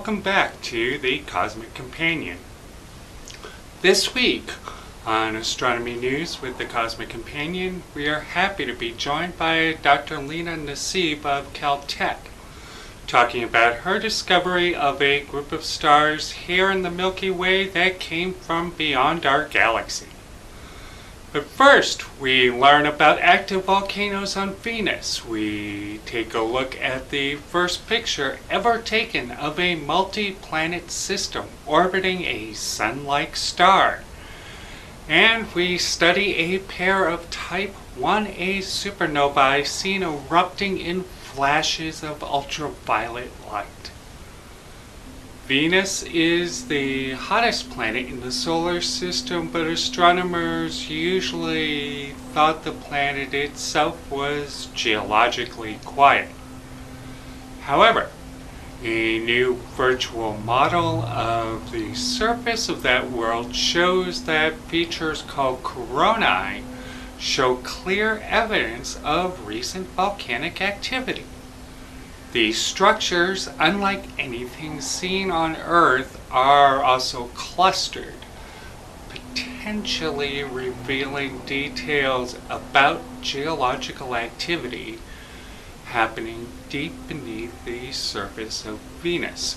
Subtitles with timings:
[0.00, 2.38] Welcome back to the Cosmic Companion.
[3.82, 4.50] This week
[5.04, 10.18] on Astronomy News with the Cosmic Companion, we are happy to be joined by Dr.
[10.18, 12.16] Lina Necib of Caltech,
[13.06, 18.00] talking about her discovery of a group of stars here in the Milky Way that
[18.00, 20.06] came from beyond our galaxy.
[21.32, 25.24] But first, we learn about active volcanoes on Venus.
[25.24, 32.24] We take a look at the first picture ever taken of a multi-planet system orbiting
[32.24, 34.02] a sun-like star.
[35.08, 43.30] And we study a pair of Type 1a supernovae seen erupting in flashes of ultraviolet
[43.48, 43.92] light.
[45.50, 53.34] Venus is the hottest planet in the solar system, but astronomers usually thought the planet
[53.34, 56.28] itself was geologically quiet.
[57.62, 58.10] However,
[58.84, 66.62] a new virtual model of the surface of that world shows that features called coronae
[67.18, 71.24] show clear evidence of recent volcanic activity.
[72.32, 78.14] These structures, unlike anything seen on Earth, are also clustered,
[79.08, 85.00] potentially revealing details about geological activity
[85.86, 89.56] happening deep beneath the surface of Venus.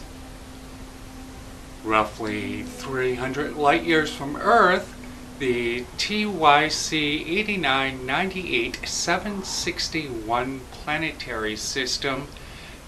[1.84, 4.96] Roughly 300 light years from Earth,
[5.38, 6.94] the TYC
[7.28, 12.28] 8998 761 planetary system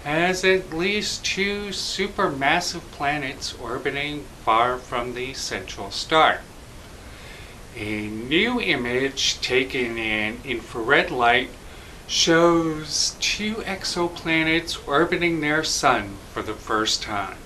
[0.06, 6.40] has at least two supermassive planets orbiting far from the central star.
[7.76, 11.50] A new image taken in infrared light
[12.06, 17.38] shows two exoplanets orbiting their sun for the first time.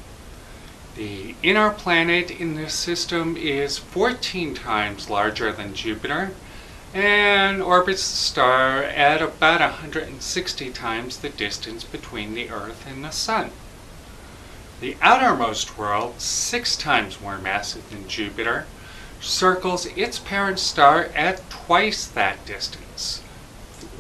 [0.97, 6.33] The inner planet in this system is 14 times larger than Jupiter
[6.93, 13.11] and orbits the star at about 160 times the distance between the Earth and the
[13.11, 13.51] Sun.
[14.81, 18.67] The outermost world, six times more massive than Jupiter,
[19.21, 23.23] circles its parent star at twice that distance,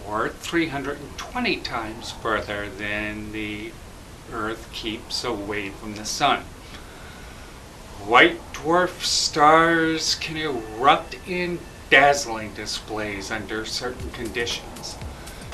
[0.06, 3.72] or 320 times further than the
[4.32, 6.44] Earth keeps away from the Sun.
[8.04, 11.58] White dwarf stars can erupt in
[11.90, 14.96] dazzling displays under certain conditions.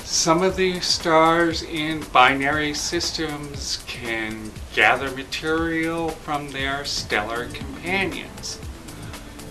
[0.04, 8.60] Some of these stars in binary systems can gather material from their stellar companions.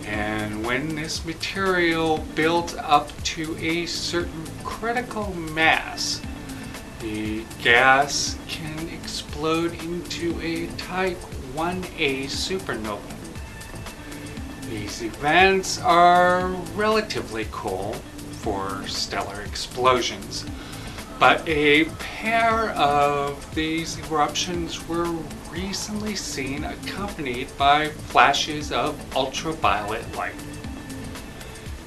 [0.05, 6.21] And when this material builds up to a certain critical mass,
[7.01, 11.19] the gas can explode into a type
[11.55, 13.14] 1a supernova.
[14.69, 17.93] These events are relatively cool
[18.41, 20.45] for stellar explosions,
[21.19, 25.11] but a pair of these eruptions were
[25.51, 30.33] recently seen accompanied by flashes of ultraviolet light.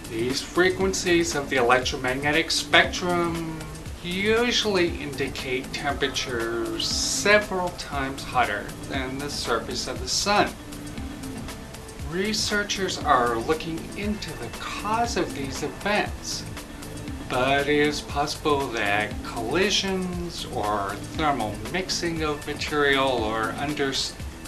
[0.09, 3.61] These frequencies of the electromagnetic spectrum
[4.03, 10.49] usually indicate temperatures several times hotter than the surface of the sun.
[12.11, 16.43] Researchers are looking into the cause of these events,
[17.29, 23.93] but it is possible that collisions or thermal mixing of material or under,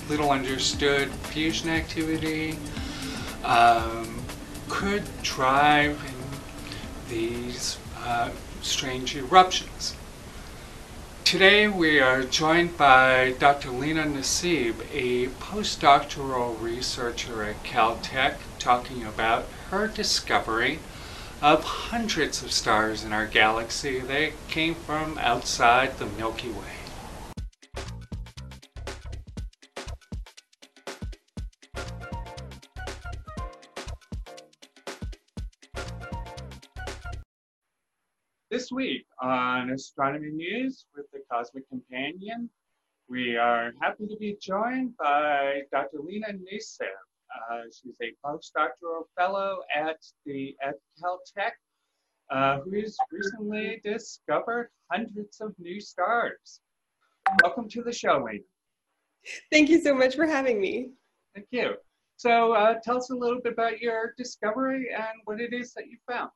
[0.09, 2.57] little understood fusion activity
[3.45, 4.23] um,
[4.69, 6.01] could drive
[7.11, 8.31] these uh,
[8.63, 9.95] strange eruptions.
[11.31, 13.71] Today we are joined by Dr.
[13.71, 20.81] Lina Necib, a postdoctoral researcher at Caltech, talking about her discovery
[21.41, 26.80] of hundreds of stars in our galaxy that came from outside the Milky Way.
[39.71, 42.51] On Astronomy News with the Cosmic Companion,
[43.09, 45.99] we are happy to be joined by Dr.
[46.01, 46.87] Lina Necib.
[47.31, 51.53] Uh, she's a postdoctoral fellow at the at Caltech,
[52.33, 56.61] uh, who's recently discovered hundreds of new stars.
[57.45, 58.43] Welcome to the show, Lina.
[59.53, 60.89] Thank you so much for having me.
[61.33, 61.75] Thank you.
[62.17, 65.87] So, uh, tell us a little bit about your discovery and what it is that
[65.87, 66.31] you found.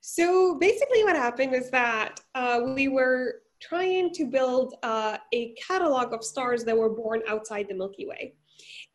[0.00, 6.12] So basically, what happened is that uh, we were trying to build uh, a catalog
[6.12, 8.34] of stars that were born outside the Milky Way.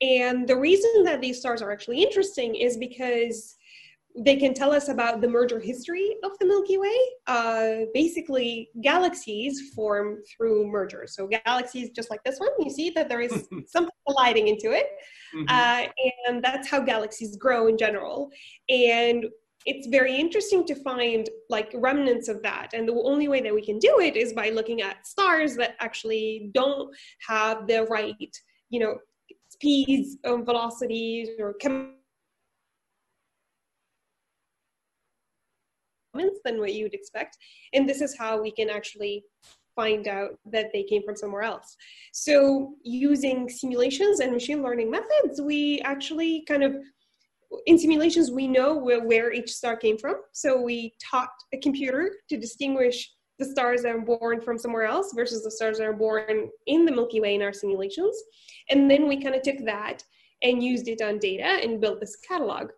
[0.02, 3.56] And the reason that these stars are actually interesting is because
[4.20, 6.98] they can tell us about the merger history of the Milky Way.
[7.28, 11.16] Uh, basically, galaxies form through mergers.
[11.16, 14.88] So galaxies, just like this one, you see that there is something colliding into it,
[15.36, 15.46] mm-hmm.
[15.48, 15.88] uh,
[16.28, 18.32] and that's how galaxies grow in general.
[18.70, 19.28] And
[19.66, 23.62] it's very interesting to find like remnants of that and the only way that we
[23.62, 26.96] can do it is by looking at stars that actually don't
[27.28, 28.38] have the right
[28.70, 28.98] you know
[29.50, 31.94] speeds or velocities or chemicals
[36.44, 37.38] than what you would expect.
[37.74, 39.24] And this is how we can actually
[39.76, 41.76] find out that they came from somewhere else.
[42.12, 46.76] So using simulations and machine learning methods, we actually kind of,
[47.66, 50.16] in simulations, we know where, where each star came from.
[50.34, 55.14] So we taught a computer to distinguish the stars that are born from somewhere else
[55.16, 58.16] versus the stars that are born in the Milky Way in our simulations.
[58.70, 60.04] And then we kind of took that
[60.44, 62.70] and used it on data and built this catalog.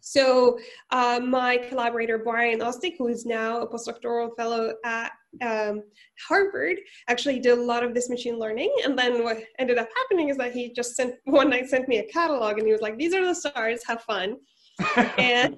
[0.00, 0.58] So
[0.90, 5.82] uh, my collaborator Bryan Ostdiek, who is now a postdoctoral fellow at um,
[6.28, 6.78] Harvard,
[7.08, 8.72] actually did a lot of this machine learning.
[8.84, 11.98] And then what ended up happening is that he just sent one night sent me
[11.98, 13.82] a catalog, and he was like, "These are the stars.
[13.86, 14.36] Have fun."
[15.18, 15.56] and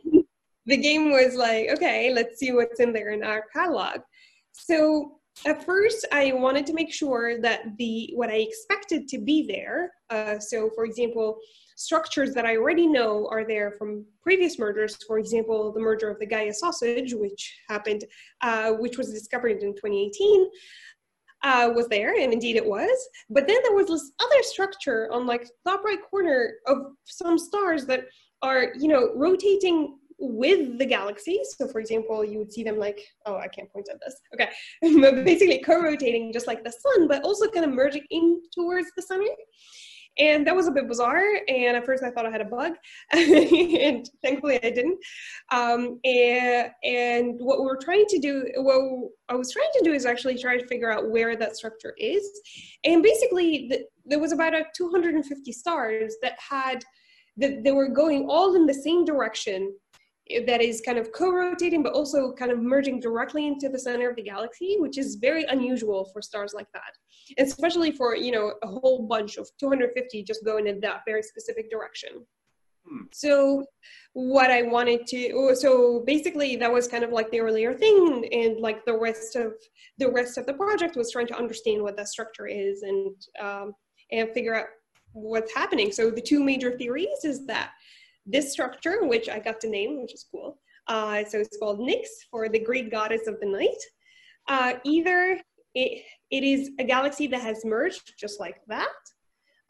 [0.67, 4.01] the game was like, "Okay, let's see what's in there in our catalog."
[4.53, 9.47] So at first i wanted to make sure that the what i expected to be
[9.47, 11.39] there uh, so for example
[11.77, 16.19] structures that i already know are there from previous mergers for example the merger of
[16.19, 18.05] the gaia sausage which happened
[18.43, 20.49] uh, which was discovered in 2018
[21.45, 23.09] uh, was there, and indeed it was.
[23.29, 27.85] But then there was this other structure on like top right corner of some stars
[27.87, 28.05] that
[28.43, 31.41] are, you know, rotating with the galaxy.
[31.59, 34.21] So, for example, you would see them like, oh, I can't point at this.
[34.35, 34.49] Okay,
[35.25, 39.25] basically co-rotating just like the sun, but also kind of merging in towards the sun.
[40.19, 41.25] And that was a bit bizarre.
[41.49, 42.75] And at first, I thought I had a bug,
[43.13, 44.99] and thankfully, I didn't.
[45.51, 49.93] Um, and, and what we are trying to do, what I was trying to do,
[49.93, 52.29] is actually try to figure out where that structure is.
[52.85, 56.85] And basically, the, there was about a 250 stars that had
[57.39, 59.73] that they were going all in the same direction
[60.47, 64.17] that is kind of co-rotating but also kind of merging directly into the center of
[64.17, 66.93] the galaxy which is very unusual for stars like that.
[67.39, 71.71] Especially for you know a whole bunch of 250 just going in that very specific
[71.71, 72.27] direction.
[72.89, 73.05] Hmm.
[73.13, 73.65] so
[74.13, 78.59] what i wanted to so basically that was kind of like the earlier thing and
[78.59, 79.53] like the rest of
[79.99, 83.73] the rest of the project was trying to understand what that structure is and um,
[84.11, 84.67] and figure out
[85.13, 85.93] what's happening.
[85.93, 87.73] So the two major theories is that
[88.27, 90.59] this structure, which I got to name, which is cool.
[90.89, 93.83] Uh, so it's called Nyx for the Greek goddess of the night.
[94.49, 95.41] Uh, either
[95.75, 98.89] it, it is a galaxy that has merged just like that,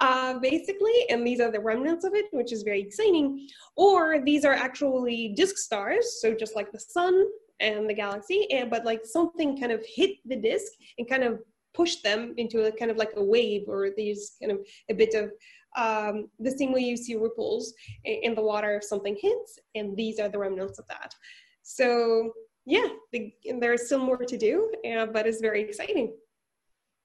[0.01, 3.47] uh, basically, and these are the remnants of it, which is very exciting,
[3.77, 7.25] or these are actually disk stars, so just like the sun
[7.61, 11.41] and the galaxy, and, but like something kind of hit the disk and kind of
[11.75, 14.59] pushed them into a kind of like a wave or these kind of
[14.91, 15.31] a bit of
[15.77, 17.75] um, the same way you see ripples
[18.05, 21.15] in the water if something hits, and these are the remnants of that.
[21.63, 22.33] So
[22.67, 26.13] yeah, the, there's still more to do, uh, but it's very exciting.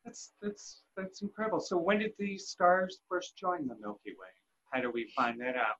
[0.05, 1.59] That's that's that's incredible.
[1.59, 4.27] So when did these stars first join the Milky Way?
[4.71, 5.75] How do we find that out?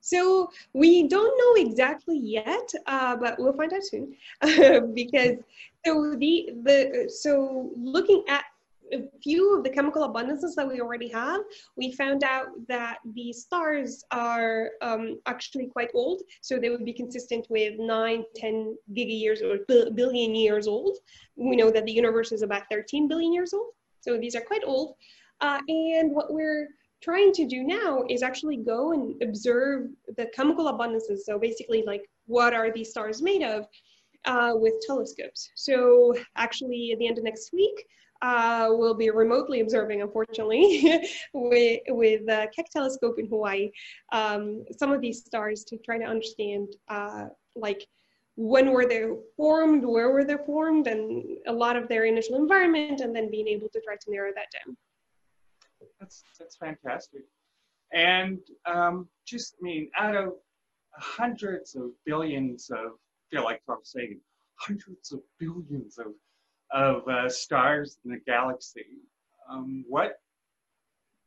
[0.00, 4.14] So we don't know exactly yet, uh, but we'll find out soon.
[4.94, 5.36] because
[5.84, 8.44] so the the so looking at
[9.22, 11.40] few of the chemical abundances that we already have,
[11.76, 16.22] we found out that the stars are um, actually quite old.
[16.40, 19.64] So they would be consistent with 9, 10 gigayears or
[19.94, 20.98] billion years old.
[21.36, 23.72] We know that the universe is about 13 billion years old.
[24.00, 24.94] So these are quite old.
[25.40, 26.68] Uh, and what we're
[27.00, 31.20] trying to do now is actually go and observe the chemical abundances.
[31.24, 33.66] So basically, like, what are these stars made of?
[34.24, 35.48] Uh, with telescopes.
[35.54, 37.86] So actually, at the end of next week,
[38.22, 41.00] uh, will be remotely observing, unfortunately,
[41.32, 43.70] with, with Keck telescope in Hawaii,
[44.12, 47.86] um, some of these stars to try to understand, uh, like,
[48.36, 49.04] when were they
[49.36, 53.48] formed, where were they formed, and a lot of their initial environment, and then being
[53.48, 54.76] able to try to narrow that down.
[55.98, 57.22] That's, that's fantastic.
[57.92, 60.34] And um, just, I mean, out of
[60.92, 64.20] hundreds of billions of, I feel like I'm saying,
[64.56, 66.12] hundreds of billions of
[66.72, 68.86] of uh, stars in the galaxy.
[69.50, 70.20] Um, what?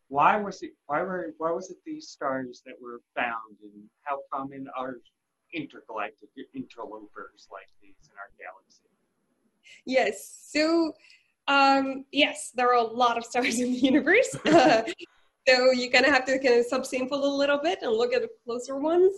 [0.07, 0.71] Why was it?
[0.87, 1.33] Why were?
[1.37, 4.97] Why was it these stars that were found, and how common are
[5.53, 8.89] intergalactic interlopers like these in our galaxy?
[9.85, 10.47] Yes.
[10.49, 10.93] So,
[11.47, 14.35] um, yes, there are a lot of stars in the universe.
[14.45, 14.83] Uh,
[15.47, 18.21] so you kind of have to kind of subsample a little bit and look at
[18.21, 19.13] the closer ones.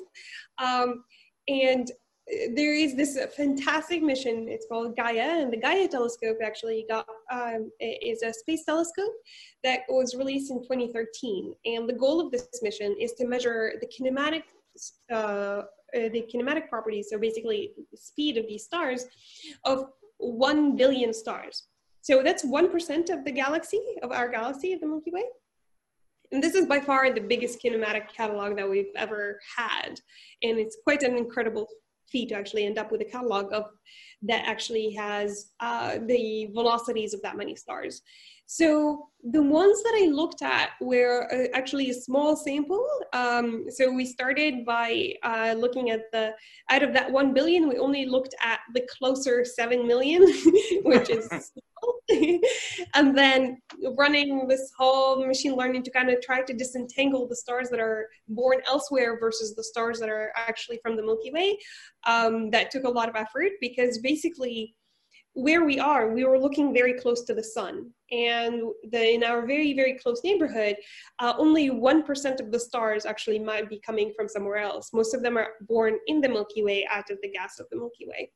[0.58, 1.04] Um,
[1.48, 1.92] and
[2.28, 4.48] there is this fantastic mission.
[4.48, 9.14] It's called Gaia, and the Gaia telescope actually got um, is a space telescope
[9.64, 11.54] that was released in 2013.
[11.66, 14.44] And the goal of this mission is to measure the kinematic
[15.12, 19.06] uh, uh, the kinematic properties, so basically speed of these stars,
[19.66, 19.86] of
[20.18, 21.68] one billion stars.
[22.02, 25.24] So that's one percent of the galaxy of our galaxy of the Milky Way.
[26.32, 30.00] And this is by far the biggest kinematic catalog that we've ever had.
[30.42, 31.68] And it's quite an incredible
[32.14, 33.66] feat to actually end up with a catalog of
[34.22, 38.02] that actually has uh, the velocities of that many stars.
[38.46, 42.86] So the ones that I looked at were uh, actually a small sample.
[43.12, 46.34] Um, so we started by uh, looking at the,
[46.70, 50.22] out of that 1 billion, we only looked at the closer 7 million,
[50.84, 51.28] which is
[52.94, 53.58] and then
[53.98, 58.08] running this whole machine learning to kind of try to disentangle the stars that are
[58.28, 61.58] born elsewhere versus the stars that are actually from the Milky Way.
[62.06, 64.76] Um, that took a lot of effort because basically
[65.36, 67.90] where we are, we were looking very close to the sun.
[68.12, 68.62] And
[68.92, 70.76] the, in our very, very close neighborhood,
[71.20, 74.92] uh, only 1% of the stars actually might be coming from somewhere else.
[74.94, 77.78] Most of them are born in the Milky Way out of the gas of the
[77.78, 78.32] Milky Way.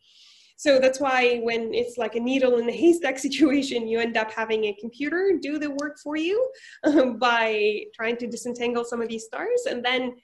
[0.58, 4.32] So that's why when it's like a needle in a haystack situation, you end up
[4.32, 6.52] having a computer do the work for you
[6.84, 9.62] um, by trying to disentangle some of these stars.
[9.70, 10.16] And then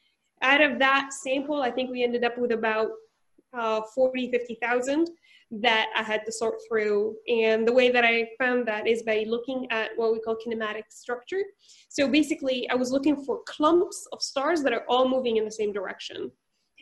[0.41, 2.89] out of that sample, I think we ended up with about
[3.57, 5.07] uh, 40, 50,000
[5.61, 7.15] that I had to sort through.
[7.27, 10.83] And the way that I found that is by looking at what we call kinematic
[10.89, 11.43] structure.
[11.89, 15.51] So basically, I was looking for clumps of stars that are all moving in the
[15.51, 16.31] same direction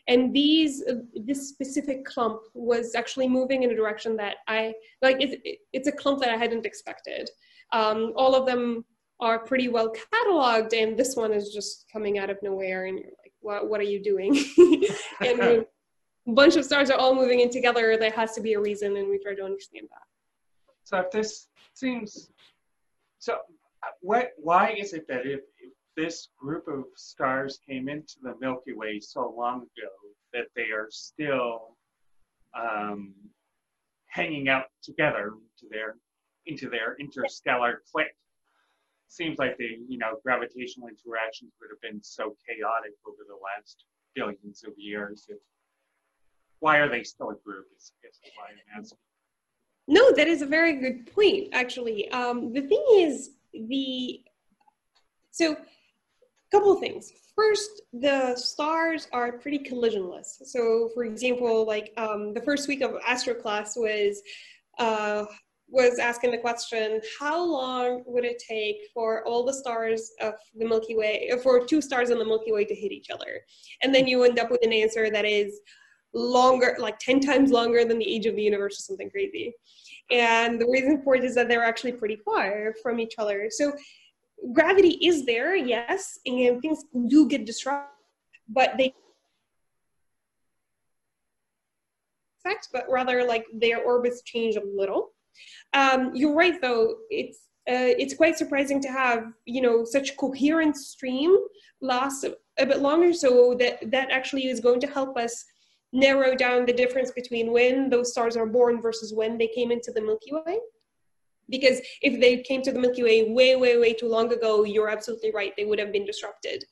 [0.08, 5.18] and these uh, this specific clump was actually moving in a direction that i like
[5.20, 7.30] it, it's a clump that i hadn't expected.
[7.74, 8.84] Um, all of them
[9.22, 13.14] are pretty well cataloged and this one is just coming out of nowhere and you're
[13.24, 14.38] like what, what are you doing?
[15.22, 15.66] And a
[16.28, 17.98] bunch of stars are all moving in together.
[17.98, 20.04] There has to be a reason and we try to understand that.
[20.84, 22.32] So if this seems
[23.20, 23.38] so
[24.02, 25.42] what why is it that if
[25.98, 29.90] this group of stars came into the Milky Way so long ago
[30.34, 31.76] that they are still
[32.58, 33.14] um,
[34.08, 35.96] hanging out together to their
[36.46, 38.08] into their interstellar clique.
[39.08, 43.84] Seems like the you know gravitational interactions would have been so chaotic over the last
[44.16, 45.26] billions of years.
[45.28, 45.38] If,
[46.60, 47.66] why are they still a group?
[47.76, 48.98] Is, is why I'm asking.
[49.88, 51.50] No, that is a very good point.
[51.52, 54.22] Actually, um, the thing is the
[55.32, 55.58] so
[56.52, 57.14] couple of things.
[57.36, 60.44] First, the stars are pretty collisionless.
[60.44, 64.22] So, for example, like um, the first week of Astro class was
[64.80, 65.26] uh,
[65.72, 70.68] was asking the question, how long would it take for all the stars of the
[70.68, 73.40] Milky Way, for two stars in the Milky Way to hit each other?
[73.82, 75.62] And then you end up with an answer that is
[76.14, 79.54] longer, like 10 times longer than the age of the universe or something crazy.
[80.12, 83.48] And the reason for it is that they're actually pretty far from each other.
[83.50, 83.72] So
[84.54, 87.90] gravity is there, yes, and things do get disrupted,
[88.50, 88.94] but they
[92.44, 95.10] effect, but rather like their orbits change a little.
[95.74, 96.96] Um, you're right, though.
[97.10, 101.36] It's uh, it's quite surprising to have you know such coherent stream
[101.82, 103.14] last a, bit longer.
[103.14, 105.46] So that that actually is going to help us
[105.94, 109.92] narrow down the difference between when those stars are born versus when they came into
[109.92, 110.58] the Milky Way
[111.52, 114.90] because if they came to the Milky Way way, way, way too long ago, you're
[114.90, 115.54] absolutely right.
[115.56, 116.64] They would have been disrupted,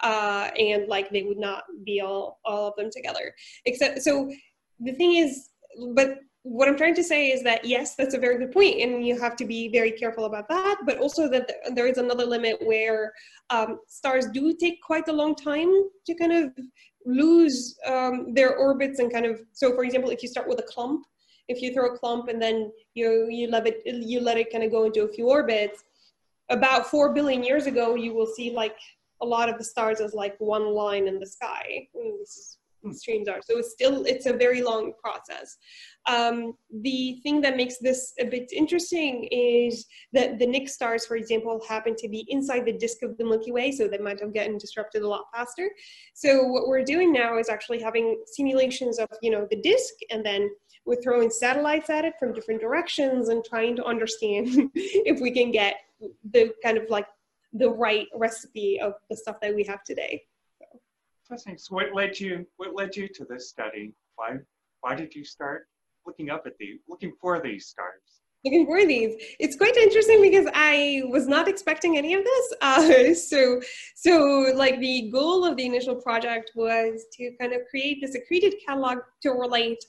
[0.00, 3.34] uh, and like they would not be all all of them together.
[3.66, 4.30] Except so,
[4.80, 5.50] the thing is,
[5.94, 9.06] but what I'm trying to say is that yes, that's a very good point, and
[9.06, 10.78] you have to be very careful about that.
[10.86, 13.12] But also that there is another limit where
[13.50, 15.70] um, stars do take quite a long time
[16.06, 16.52] to kind of
[17.04, 19.40] lose um, their orbits and kind of.
[19.52, 21.04] So, for example, if you start with a clump
[21.48, 24.64] if you throw a clump and then you you let it you let it kind
[24.64, 25.84] of go into a few orbits
[26.50, 28.76] about 4 billion years ago you will see like
[29.20, 31.88] a lot of the stars as like one line in the sky.
[32.92, 35.56] Streams are so it's still it's a very long process.
[36.06, 41.16] Um, the thing that makes this a bit interesting is that the Nyx stars for
[41.16, 44.32] example happen to be inside the disk of the milky way so they might have
[44.32, 45.68] gotten disrupted a lot faster.
[46.14, 50.24] So what we're doing now is actually having simulations of you know the disk and
[50.24, 50.48] then
[50.88, 55.50] we're throwing satellites at it from different directions and trying to understand if we can
[55.50, 55.76] get
[56.32, 57.06] the kind of like
[57.52, 60.22] the right recipe of the stuff that we have today.
[61.24, 61.58] Interesting.
[61.58, 63.92] So what led you what led you to this study?
[64.16, 64.38] Why
[64.80, 65.68] why did you start
[66.06, 68.18] looking up at the looking for these stars?
[68.44, 69.16] looking for these.
[69.40, 72.54] It's quite interesting because I was not expecting any of this.
[72.62, 73.60] Uh, so,
[73.94, 78.54] so like the goal of the initial project was to kind of create this accreted
[78.64, 79.82] catalog to relate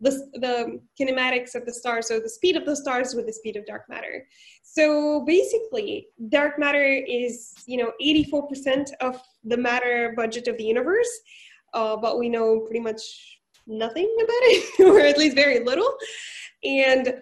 [0.00, 3.56] the, the kinematics of the stars, so the speed of the stars with the speed
[3.56, 4.26] of dark matter.
[4.62, 11.10] So basically, dark matter is, you know, 84% of the matter budget of the universe,
[11.74, 13.02] uh, but we know pretty much
[13.66, 15.92] nothing about it, or at least very little.
[16.64, 17.14] And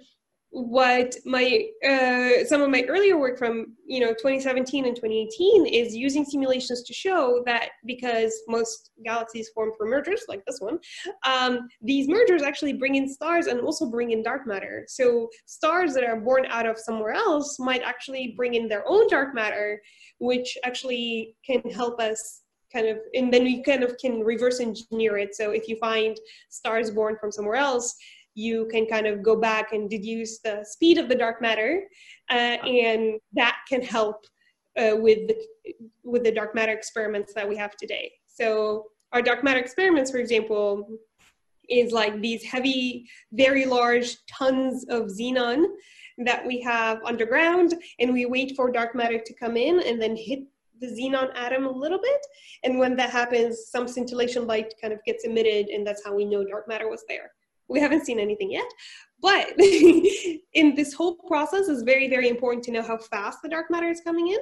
[0.51, 5.95] what my uh, some of my earlier work from you know 2017 and 2018 is
[5.95, 10.79] using simulations to show that because most galaxies form from mergers like this one
[11.27, 14.85] um, these mergers actually bring in stars and also bring in dark matter.
[14.89, 19.07] So stars that are born out of somewhere else might actually bring in their own
[19.09, 19.81] dark matter
[20.19, 25.19] which actually can help us kind of and then we kind of can reverse engineer
[25.19, 25.35] it.
[25.35, 26.17] So if you find
[26.51, 27.95] stars born from somewhere else
[28.39, 31.83] you can kind of go back and deduce the speed of the dark matter,
[32.31, 34.25] uh, and that can help
[34.81, 35.37] uh, with the
[36.05, 38.13] with the dark matter experiments that we have today.
[38.27, 40.87] So our dark matter experiments, for example,
[41.69, 45.65] is like these heavy, very large tons of xenon
[46.19, 50.15] that we have underground, and we wait for dark matter to come in and then
[50.17, 50.41] hit
[50.81, 52.23] the xenon atom a little bit.
[52.63, 56.25] And when that happens, some scintillation light kind of gets emitted, and that's how we
[56.25, 57.33] know dark matter was there
[57.69, 58.71] we haven't seen anything yet
[59.21, 63.71] but in this whole process it's very very important to know how fast the dark
[63.71, 64.39] matter is coming in.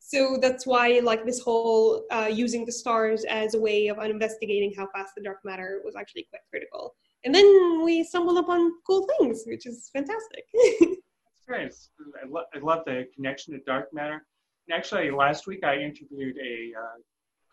[0.00, 4.72] So that's why like this whole uh, using the stars as a way of investigating
[4.76, 6.94] how fast the dark matter was actually quite critical.
[7.24, 10.44] And then we stumbled upon cool things which is fantastic.
[10.80, 11.72] That's great.
[12.22, 14.24] I, lo- I love the connection to dark matter.
[14.68, 16.98] And actually last week i interviewed a uh,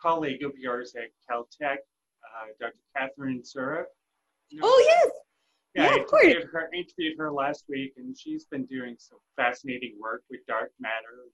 [0.01, 3.85] colleague of yours at caltech uh, dr Kathryn Zurek,
[4.49, 5.11] you know, oh yes.
[5.75, 6.23] Yeah, yeah I of course.
[6.23, 10.71] Interviewed her, interviewed her last week, and she's been doing some fascinating work with dark
[10.79, 11.29] matter.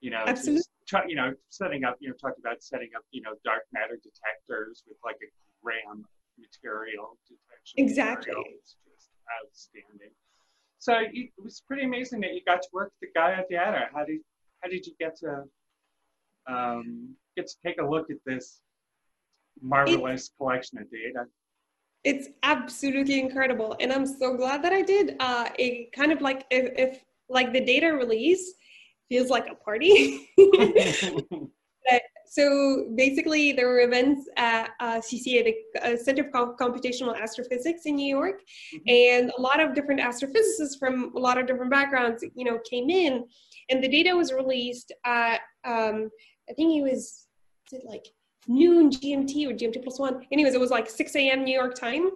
[0.00, 0.62] You know, absolutely.
[1.08, 4.84] you know, setting up, you know, talking about setting up, you know, dark matter detectors
[4.86, 5.28] with like a
[5.62, 6.04] gram
[6.38, 7.74] material detection.
[7.76, 8.30] Exactly.
[8.30, 8.44] Material.
[8.62, 9.10] It's just
[9.42, 10.14] outstanding.
[10.78, 13.86] So it was pretty amazing that you got to work with the Gaia data.
[13.92, 14.20] How did
[14.62, 15.44] how did you get to
[16.48, 18.60] um, get to take a look at this
[19.60, 21.26] marvelous it, collection of data?
[22.10, 23.76] It's absolutely incredible.
[23.80, 25.16] And i'm so glad that i did.
[25.20, 28.44] Uh it kind of like if, if like the data release
[29.08, 30.28] feels like a party.
[32.30, 37.96] So basically there were events at uh, cca the uh, center for computational astrophysics in
[37.96, 38.42] new york.
[38.74, 38.88] Mm-hmm.
[38.88, 42.90] and a lot of different astrophysicists from a lot of different backgrounds you know came
[42.90, 43.24] in.
[43.70, 46.10] And the data was released at um,
[46.50, 47.26] i think it was
[47.72, 48.06] it like
[48.48, 50.26] noon GMT or GMT plus one.
[50.32, 51.44] Anyways, it was like 6 a.m.
[51.44, 52.10] New York time,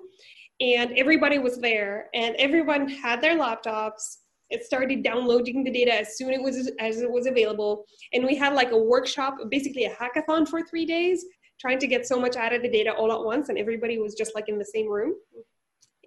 [0.60, 4.16] and everybody was there, and everyone had their laptops.
[4.50, 8.24] It started downloading the data as soon as it was as it was available, and
[8.24, 11.24] we had like a workshop, basically a hackathon for three days,
[11.60, 14.14] trying to get so much out of the data all at once, and everybody was
[14.14, 15.14] just like in the same room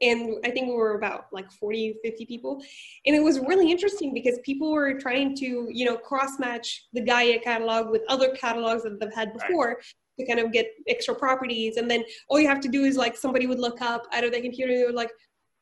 [0.02, 2.62] and i think we were about like 40 50 people
[3.06, 7.00] and it was really interesting because people were trying to you know cross match the
[7.00, 9.78] gaia catalog with other catalogs that they've had before right
[10.20, 11.78] to kind of get extra properties.
[11.78, 14.32] And then all you have to do is like somebody would look up out of
[14.32, 15.12] the computer and they were like,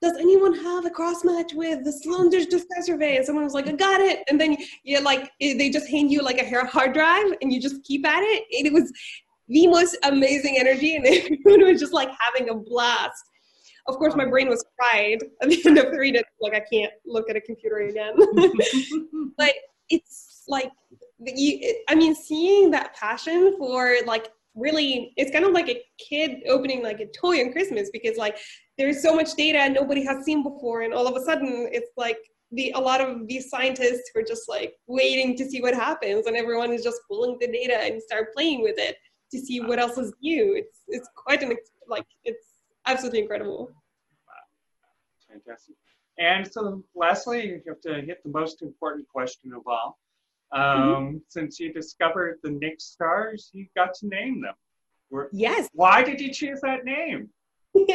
[0.04, 3.16] does anyone have a cross match with the Sloan Digital Survey?
[3.16, 4.20] And someone was like, I got it.
[4.28, 7.62] And then you like, eh, they just hand you like a hard drive and you
[7.62, 8.44] just keep at it.
[8.58, 8.92] And it was
[9.48, 10.98] the most amazing energy.
[10.98, 11.06] And
[11.46, 13.24] everyone was just like having a blast.
[13.88, 16.24] Of course, my brain was fried at the end of three days.
[16.42, 18.14] Like, I can't look at a computer again.
[19.38, 19.54] but
[19.90, 20.72] it's like,
[21.88, 26.84] I mean, seeing that passion for like really it's kind of like a kid opening
[26.84, 28.38] like a toy on christmas because like
[28.78, 32.18] there's so much data nobody has seen before and all of a sudden it's like
[32.52, 36.38] the a lot of these scientists were just like waiting to see what happens and
[36.38, 38.96] everyone is just pulling the data and start playing with it
[39.34, 40.56] to see what else is new.
[40.56, 41.56] It's it's quite an
[41.88, 42.48] like it's
[42.86, 43.72] absolutely incredible.
[45.28, 45.76] Fantastic.
[46.20, 49.98] And so lastly you have to hit the most important question of all.
[50.54, 51.18] Um, mm-hmm.
[51.30, 54.54] Since you discovered the Nyx stars, you got to name them.
[55.10, 55.68] Were, yes.
[55.74, 57.30] Why did you choose that name?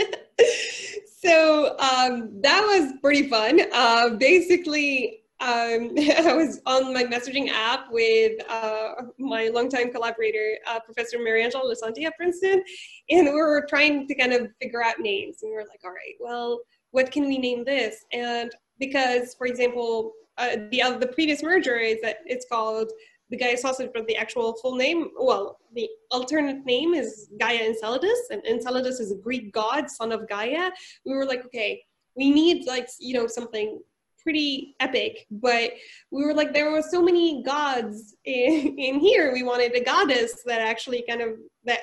[1.23, 3.61] so um, that was pretty fun.
[3.73, 10.81] Uh, basically, um, I was on my messaging app with uh, my longtime collaborator, uh,
[10.81, 12.63] Professor Mariangela Lisanti at Princeton,
[13.11, 15.39] and we were trying to kind of figure out names.
[15.43, 18.05] And we were like, all right, well, what can we name this?
[18.13, 22.91] And because, for example, uh, the uh, the previous merger is that it's called
[23.31, 28.19] the Gaia sausage, but the actual full name, well, the alternate name is Gaia Enceladus,
[28.31, 30.71] and Enceladus is a Greek god, son of Gaia.
[31.05, 31.83] We were like, okay,
[32.17, 33.81] we need like you know something
[34.23, 35.73] pretty epic, but
[36.11, 39.33] we were like, there were so many gods in, in here.
[39.33, 41.31] We wanted a goddess that actually kind of
[41.65, 41.81] that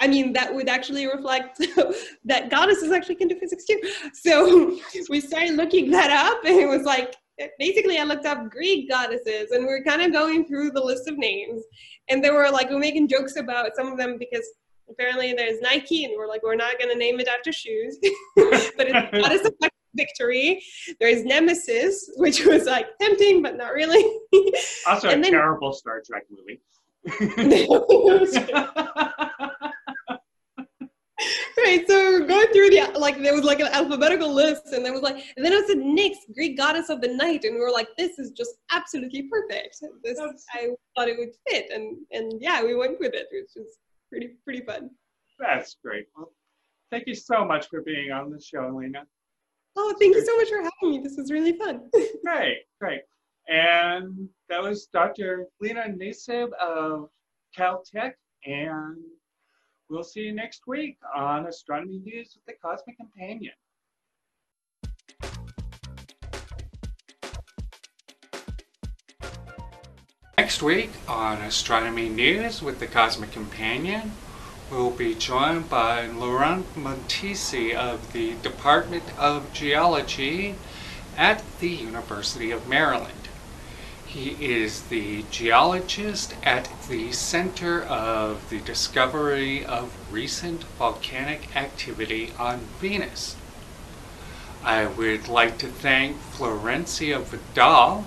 [0.00, 1.58] I mean, that would actually reflect
[2.24, 3.80] that goddesses actually can do physics too.
[4.14, 7.16] So we started looking that up, and it was like
[7.58, 11.08] basically I looked up Greek goddesses, and we are kind of going through the list
[11.08, 11.62] of names,
[12.08, 14.46] and they were like we're making jokes about some of them because
[14.90, 17.98] apparently there's Nike, and we're like we're not going to name it after shoes,
[18.36, 19.54] but it's goddess of
[19.94, 20.62] victory.
[21.00, 24.02] There's Nemesis, which was like tempting, but not really.
[24.86, 26.60] also and a then, terrible Star Trek movie.
[31.58, 34.92] right so we're going through the like there was like an alphabetical list and there
[34.92, 37.60] was like and then it was a Nyx greek goddess of the night and we
[37.60, 39.76] were like this is just absolutely perfect.
[40.02, 40.18] This
[40.52, 43.78] i thought it would fit and and yeah we went with it which was
[44.10, 44.90] pretty pretty fun.
[45.38, 46.06] That's great.
[46.16, 46.32] Well
[46.90, 49.04] thank you so much for being on the show Lina.
[49.76, 50.98] Oh thank you so much for having me.
[50.98, 51.88] This was really fun.
[52.24, 53.02] Great great.
[53.48, 57.08] And that was dr Lina Necib of
[57.56, 58.12] caltech
[58.44, 58.96] and
[59.90, 63.54] We'll see you next week on Astronomy News with the Cosmic Companion.
[70.36, 74.12] Next week on Astronomy News with the Cosmic Companion,
[74.70, 80.56] we'll be joined by Laurent Montési of the Department of Geology
[81.16, 83.17] at the University of Maryland.
[84.08, 92.60] He is the geologist at the center of the discovery of recent volcanic activity on
[92.80, 93.36] Venus.
[94.64, 98.06] I would like to thank Florencia Vidal,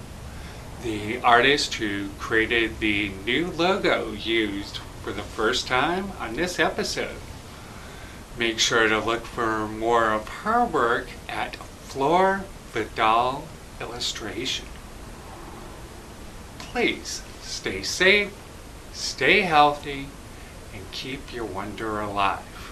[0.82, 7.22] the artist who created the new logo used for the first time on this episode.
[8.40, 13.48] Make sure to look for more of her work at Flor Vidal
[13.80, 14.66] Illustration
[16.72, 18.34] please stay safe,
[18.94, 20.08] stay healthy,
[20.74, 22.72] and keep your wonder alive.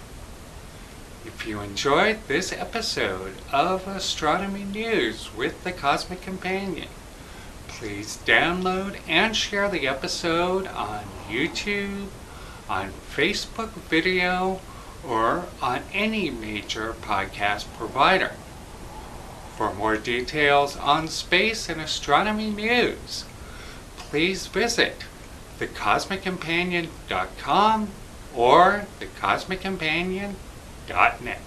[1.26, 6.88] If you enjoyed this episode of Astronomy News with the Cosmic Companion,
[7.68, 12.08] please download and share the episode on YouTube,
[12.70, 14.62] on Facebook video,
[15.06, 18.32] or on any major podcast provider.
[19.58, 23.26] For more details on space and astronomy news,
[24.10, 25.06] please visit
[25.60, 27.90] thecosmiccompanion.com
[28.36, 31.42] or thecosmiccompanion.net.